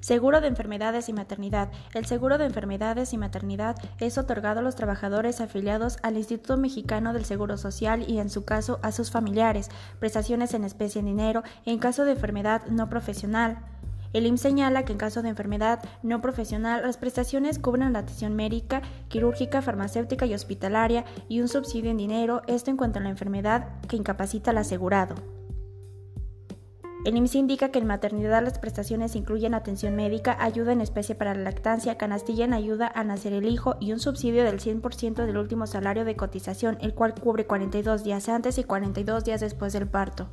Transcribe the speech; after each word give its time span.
Seguro 0.00 0.40
de 0.40 0.48
enfermedades 0.48 1.08
y 1.08 1.12
maternidad. 1.12 1.70
El 1.94 2.06
seguro 2.06 2.38
de 2.38 2.46
enfermedades 2.46 3.12
y 3.12 3.18
maternidad 3.18 3.76
es 3.98 4.18
otorgado 4.18 4.60
a 4.60 4.62
los 4.62 4.76
trabajadores 4.76 5.40
afiliados 5.40 5.98
al 6.02 6.16
Instituto 6.16 6.56
Mexicano 6.56 7.12
del 7.12 7.24
Seguro 7.24 7.56
Social 7.56 8.04
y, 8.08 8.18
en 8.18 8.30
su 8.30 8.44
caso, 8.44 8.78
a 8.82 8.92
sus 8.92 9.10
familiares, 9.10 9.70
prestaciones 9.98 10.54
en 10.54 10.64
especie 10.64 11.00
en 11.00 11.06
dinero 11.06 11.42
en 11.64 11.78
caso 11.78 12.04
de 12.04 12.12
enfermedad 12.12 12.66
no 12.66 12.88
profesional. 12.88 13.58
El 14.14 14.26
IMSS 14.26 14.42
señala 14.42 14.84
que 14.84 14.92
en 14.92 14.98
caso 14.98 15.22
de 15.22 15.28
enfermedad 15.28 15.80
no 16.04 16.20
profesional, 16.20 16.82
las 16.82 16.98
prestaciones 16.98 17.58
cubren 17.58 17.92
la 17.92 17.98
atención 17.98 18.36
médica, 18.36 18.80
quirúrgica, 19.08 19.60
farmacéutica 19.60 20.24
y 20.24 20.34
hospitalaria 20.34 21.04
y 21.28 21.40
un 21.40 21.48
subsidio 21.48 21.90
en 21.90 21.96
dinero, 21.96 22.42
esto 22.46 22.70
en 22.70 22.76
cuanto 22.76 23.00
a 23.00 23.02
la 23.02 23.08
enfermedad 23.08 23.66
que 23.88 23.96
incapacita 23.96 24.52
al 24.52 24.58
asegurado. 24.58 25.16
El 27.04 27.18
IMSS 27.18 27.34
indica 27.34 27.68
que 27.68 27.78
en 27.78 27.86
maternidad 27.86 28.42
las 28.42 28.58
prestaciones 28.58 29.14
incluyen 29.14 29.52
atención 29.52 29.94
médica, 29.94 30.38
ayuda 30.40 30.72
en 30.72 30.80
especie 30.80 31.14
para 31.14 31.34
la 31.34 31.42
lactancia, 31.42 31.98
canastilla 31.98 32.46
en 32.46 32.54
ayuda 32.54 32.90
a 32.94 33.04
nacer 33.04 33.34
el 33.34 33.46
hijo 33.46 33.76
y 33.78 33.92
un 33.92 34.00
subsidio 34.00 34.42
del 34.42 34.58
100% 34.58 35.26
del 35.26 35.36
último 35.36 35.66
salario 35.66 36.06
de 36.06 36.16
cotización, 36.16 36.78
el 36.80 36.94
cual 36.94 37.14
cubre 37.14 37.44
42 37.44 38.04
días 38.04 38.30
antes 38.30 38.56
y 38.56 38.64
42 38.64 39.22
días 39.22 39.42
después 39.42 39.74
del 39.74 39.86
parto. 39.86 40.28